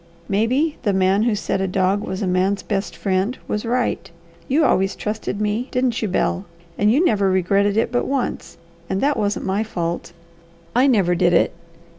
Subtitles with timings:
[0.27, 4.09] Maybe the man who said a dog was a man's best friend was right.
[4.47, 6.45] You always trusted me, didn't you Bel?
[6.75, 8.57] And you never regretted it but once,
[8.89, 10.11] and that wasn't my fault.
[10.75, 11.53] I never did it!